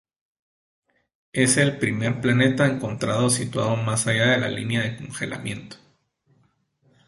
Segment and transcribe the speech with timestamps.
[1.31, 5.75] Es el primer planeta encontrado situado más allá de la línea de congelamiento.